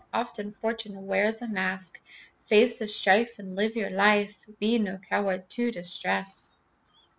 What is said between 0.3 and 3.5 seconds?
Fortune wears a mask. Face the strife